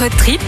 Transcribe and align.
Road 0.00 0.12
trip 0.12 0.40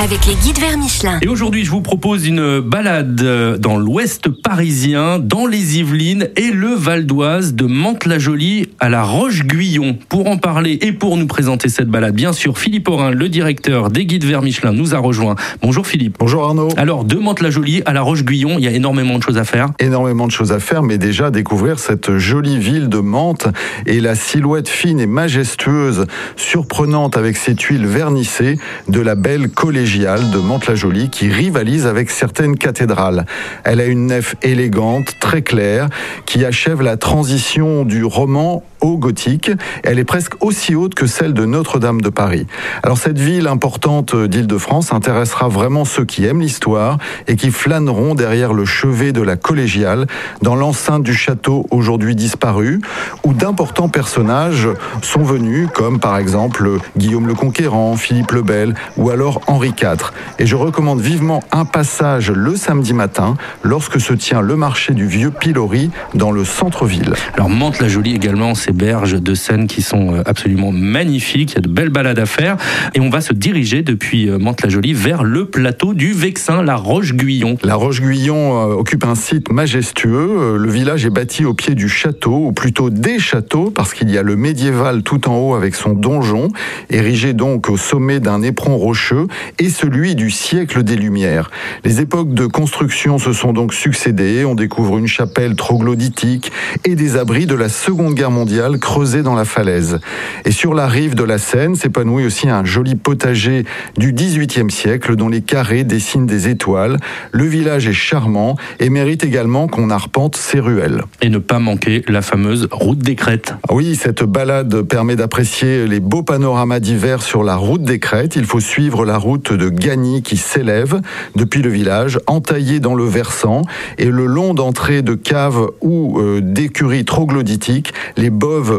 avec 0.00 0.26
les 0.26 0.34
guides 0.34 0.58
vers 0.58 0.78
Michelin. 0.78 1.18
Et 1.22 1.28
aujourd'hui, 1.28 1.64
je 1.64 1.70
vous 1.70 1.80
propose 1.80 2.26
une 2.26 2.60
balade 2.60 3.20
euh, 3.20 3.58
dans 3.58 3.76
l'ouest 3.76 4.28
parisien, 4.28 5.18
dans 5.18 5.46
les 5.46 5.78
Yvelines 5.78 6.28
et 6.36 6.52
le 6.52 6.68
Val 6.68 7.04
d'Oise, 7.04 7.54
de 7.54 7.64
Mantes-la-Jolie 7.64 8.68
à 8.78 8.88
la 8.88 9.02
Roche-Guyon. 9.02 9.98
Pour 10.08 10.28
en 10.28 10.36
parler 10.36 10.78
et 10.82 10.92
pour 10.92 11.16
nous 11.16 11.26
présenter 11.26 11.68
cette 11.68 11.88
balade, 11.88 12.14
bien 12.14 12.32
sûr, 12.32 12.58
Philippe 12.58 12.88
Aurin, 12.88 13.10
le 13.10 13.28
directeur 13.28 13.90
des 13.90 14.06
guides 14.06 14.24
vers 14.24 14.42
Michelin, 14.42 14.72
nous 14.72 14.94
a 14.94 14.98
rejoint. 14.98 15.34
Bonjour 15.62 15.86
Philippe. 15.86 16.16
Bonjour 16.18 16.44
Arnaud. 16.44 16.68
Alors, 16.76 17.04
de 17.04 17.16
Mantes-la-Jolie 17.16 17.82
à 17.84 17.92
la 17.92 18.02
Roche-Guyon, 18.02 18.56
il 18.58 18.64
y 18.64 18.68
a 18.68 18.72
énormément 18.72 19.18
de 19.18 19.22
choses 19.22 19.38
à 19.38 19.44
faire. 19.44 19.70
Énormément 19.80 20.26
de 20.26 20.32
choses 20.32 20.52
à 20.52 20.60
faire, 20.60 20.84
mais 20.84 20.98
déjà 20.98 21.30
découvrir 21.30 21.80
cette 21.80 22.18
jolie 22.18 22.58
ville 22.58 22.88
de 22.88 22.98
Mantes 22.98 23.48
et 23.86 24.00
la 24.00 24.14
silhouette 24.14 24.68
fine 24.68 25.00
et 25.00 25.06
majestueuse, 25.06 26.06
surprenante 26.36 27.16
avec 27.16 27.36
ses 27.36 27.56
tuiles 27.56 27.86
vernissées 27.86 28.58
de 28.88 29.00
la 29.00 29.16
belle 29.16 29.48
collégiale 29.48 29.87
de 29.88 30.38
Mantes-la-Jolie 30.38 31.08
qui 31.08 31.30
rivalise 31.30 31.86
avec 31.86 32.10
certaines 32.10 32.58
cathédrales. 32.58 33.24
Elle 33.64 33.80
a 33.80 33.86
une 33.86 34.08
nef 34.08 34.36
élégante, 34.42 35.14
très 35.18 35.40
claire, 35.40 35.88
qui 36.26 36.44
achève 36.44 36.82
la 36.82 36.98
transition 36.98 37.86
du 37.86 38.04
roman 38.04 38.62
gothique. 38.82 39.50
Elle 39.82 39.98
est 39.98 40.04
presque 40.04 40.34
aussi 40.40 40.74
haute 40.74 40.94
que 40.94 41.06
celle 41.06 41.34
de 41.34 41.44
Notre-Dame 41.44 42.00
de 42.00 42.08
Paris. 42.08 42.46
Alors 42.82 42.98
cette 42.98 43.18
ville 43.18 43.46
importante 43.46 44.14
d'Île-de-France 44.14 44.92
intéressera 44.92 45.48
vraiment 45.48 45.84
ceux 45.84 46.04
qui 46.04 46.24
aiment 46.24 46.40
l'histoire 46.40 46.98
et 47.26 47.36
qui 47.36 47.50
flâneront 47.50 48.14
derrière 48.14 48.52
le 48.52 48.64
chevet 48.64 49.12
de 49.12 49.22
la 49.22 49.36
collégiale 49.36 50.06
dans 50.42 50.54
l'enceinte 50.54 51.02
du 51.02 51.14
château 51.14 51.66
aujourd'hui 51.70 52.14
disparu 52.14 52.80
où 53.24 53.32
d'importants 53.32 53.88
personnages 53.88 54.68
sont 55.02 55.22
venus 55.22 55.68
comme 55.74 56.00
par 56.00 56.16
exemple 56.18 56.68
Guillaume 56.96 57.26
le 57.26 57.34
Conquérant, 57.34 57.96
Philippe 57.96 58.32
le 58.32 58.42
Bel 58.42 58.74
ou 58.96 59.10
alors 59.10 59.40
Henri 59.46 59.68
IV. 59.80 60.12
Et 60.38 60.46
je 60.46 60.56
recommande 60.56 61.00
vivement 61.00 61.42
un 61.52 61.64
passage 61.64 62.30
le 62.30 62.56
samedi 62.56 62.92
matin 62.92 63.36
lorsque 63.62 64.00
se 64.00 64.12
tient 64.12 64.40
le 64.40 64.56
marché 64.56 64.94
du 64.94 65.06
vieux 65.06 65.30
pilori 65.30 65.90
dans 66.14 66.30
le 66.30 66.44
centre-ville. 66.44 67.14
Alors 67.34 67.48
Mantes-la-Jolie 67.48 68.14
également, 68.14 68.54
ces 68.68 68.74
berges 68.74 69.14
de 69.14 69.34
Seine 69.34 69.66
qui 69.66 69.80
sont 69.80 70.14
euh, 70.14 70.22
absolument 70.26 70.72
magnifiques. 70.72 71.52
Il 71.52 71.54
y 71.54 71.58
a 71.58 71.62
de 71.62 71.68
belles 71.68 71.88
balades 71.88 72.18
à 72.18 72.26
faire. 72.26 72.58
Et 72.94 73.00
on 73.00 73.08
va 73.08 73.22
se 73.22 73.32
diriger 73.32 73.80
depuis 73.80 74.28
euh, 74.28 74.38
Mantes-la-Jolie 74.38 74.92
vers 74.92 75.24
le 75.24 75.46
plateau 75.46 75.94
du 75.94 76.12
Vexin, 76.12 76.62
la 76.62 76.76
Roche-Guyon. 76.76 77.56
La 77.62 77.76
Roche-Guyon 77.76 78.36
euh, 78.36 78.74
occupe 78.74 79.04
un 79.04 79.14
site 79.14 79.50
majestueux. 79.50 80.58
Le 80.58 80.70
village 80.70 81.06
est 81.06 81.10
bâti 81.10 81.46
au 81.46 81.54
pied 81.54 81.74
du 81.74 81.88
château, 81.88 82.48
ou 82.48 82.52
plutôt 82.52 82.90
des 82.90 83.18
châteaux, 83.18 83.70
parce 83.70 83.94
qu'il 83.94 84.10
y 84.10 84.18
a 84.18 84.22
le 84.22 84.36
médiéval 84.36 85.02
tout 85.02 85.30
en 85.30 85.36
haut 85.38 85.54
avec 85.54 85.74
son 85.74 85.94
donjon, 85.94 86.48
érigé 86.90 87.32
donc 87.32 87.70
au 87.70 87.78
sommet 87.78 88.20
d'un 88.20 88.42
éperon 88.42 88.76
rocheux, 88.76 89.28
et 89.58 89.70
celui 89.70 90.14
du 90.14 90.30
siècle 90.30 90.82
des 90.82 90.96
Lumières. 90.96 91.50
Les 91.84 92.02
époques 92.02 92.34
de 92.34 92.44
construction 92.44 93.18
se 93.18 93.32
sont 93.32 93.54
donc 93.54 93.72
succédées. 93.72 94.44
On 94.44 94.54
découvre 94.54 94.98
une 94.98 95.06
chapelle 95.06 95.56
troglodytique 95.56 96.52
et 96.84 96.96
des 96.96 97.16
abris 97.16 97.46
de 97.46 97.54
la 97.54 97.70
Seconde 97.70 98.14
Guerre 98.14 98.30
mondiale 98.30 98.57
creusés 98.78 99.22
dans 99.22 99.34
la 99.34 99.44
falaise. 99.44 100.00
Et 100.44 100.50
sur 100.50 100.74
la 100.74 100.86
rive 100.86 101.14
de 101.14 101.22
la 101.22 101.38
Seine 101.38 101.76
s'épanouit 101.76 102.26
aussi 102.26 102.48
un 102.48 102.64
joli 102.64 102.96
potager 102.96 103.64
du 103.96 104.12
XVIIIe 104.12 104.70
siècle 104.70 105.16
dont 105.16 105.28
les 105.28 105.42
carrés 105.42 105.84
dessinent 105.84 106.26
des 106.26 106.48
étoiles. 106.48 106.98
Le 107.30 107.44
village 107.44 107.86
est 107.86 107.92
charmant 107.92 108.56
et 108.80 108.90
mérite 108.90 109.24
également 109.24 109.68
qu'on 109.68 109.90
arpente 109.90 110.36
ses 110.36 110.60
ruelles. 110.60 111.04
Et 111.22 111.28
ne 111.28 111.38
pas 111.38 111.58
manquer 111.58 112.02
la 112.08 112.22
fameuse 112.22 112.68
route 112.70 112.98
des 112.98 113.14
crêtes. 113.14 113.54
Oui, 113.70 113.96
cette 113.96 114.24
balade 114.24 114.82
permet 114.82 115.16
d'apprécier 115.16 115.86
les 115.86 116.00
beaux 116.00 116.22
panoramas 116.22 116.80
d'hiver 116.80 117.22
sur 117.22 117.44
la 117.44 117.56
route 117.56 117.82
des 117.82 117.98
crêtes. 117.98 118.36
Il 118.36 118.44
faut 118.44 118.60
suivre 118.60 119.04
la 119.04 119.18
route 119.18 119.52
de 119.52 119.68
Gagny 119.68 120.22
qui 120.22 120.36
s'élève 120.36 121.00
depuis 121.36 121.62
le 121.62 121.70
village, 121.70 122.18
entaillée 122.26 122.80
dans 122.80 122.94
le 122.94 123.04
versant, 123.04 123.62
et 123.98 124.06
le 124.06 124.26
long 124.26 124.54
d'entrées 124.54 125.02
de 125.02 125.14
caves 125.14 125.68
ou 125.80 126.18
euh, 126.18 126.40
d'écuries 126.40 127.04
troglodytiques, 127.04 127.92
les 128.16 128.30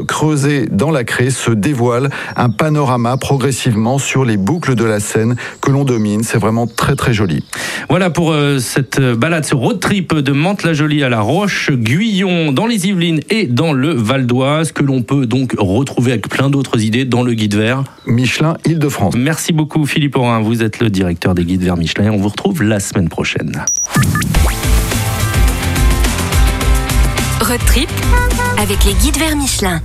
creusées 0.07 0.67
dans 0.71 0.91
la 0.91 1.03
craie 1.03 1.29
se 1.29 1.51
dévoilent 1.51 2.09
un 2.35 2.49
panorama 2.49 3.17
progressivement 3.17 3.97
sur 3.97 4.25
les 4.25 4.37
boucles 4.37 4.75
de 4.75 4.83
la 4.83 4.99
Seine 4.99 5.35
que 5.61 5.71
l'on 5.71 5.83
domine. 5.83 6.23
C'est 6.23 6.37
vraiment 6.37 6.67
très 6.67 6.95
très 6.95 7.13
joli. 7.13 7.43
Voilà 7.89 8.09
pour 8.09 8.31
euh, 8.31 8.59
cette 8.59 8.99
balade, 8.99 9.45
ce 9.45 9.55
road 9.55 9.79
trip 9.79 10.13
de 10.13 10.31
Mantes-la-Jolie 10.31 11.03
à 11.03 11.09
la 11.09 11.21
Roche-Guyon 11.21 12.51
dans 12.51 12.65
les 12.65 12.87
Yvelines 12.87 13.21
et 13.29 13.45
dans 13.45 13.73
le 13.73 13.91
Val 13.91 14.25
d'Oise 14.25 14.71
que 14.71 14.83
l'on 14.83 15.01
peut 15.01 15.25
donc 15.25 15.55
retrouver 15.57 16.11
avec 16.11 16.29
plein 16.29 16.49
d'autres 16.49 16.81
idées 16.81 17.05
dans 17.05 17.23
le 17.23 17.33
guide 17.33 17.55
vert. 17.55 17.83
Michelin 18.05 18.55
Île-de-France. 18.65 19.15
Merci 19.17 19.53
beaucoup 19.53 19.85
Philippe 19.85 20.15
Aurin, 20.15 20.41
vous 20.41 20.63
êtes 20.63 20.79
le 20.79 20.89
directeur 20.89 21.35
des 21.35 21.45
guides 21.45 21.63
vers 21.63 21.77
Michelin 21.77 22.05
et 22.05 22.09
on 22.09 22.17
vous 22.17 22.29
retrouve 22.29 22.63
la 22.63 22.79
semaine 22.79 23.09
prochaine. 23.09 23.65
Road 27.49 27.65
trip 27.65 27.89
avec 28.59 28.85
les 28.85 28.93
guides 28.93 29.17
vers 29.17 29.35
Michelin. 29.35 29.81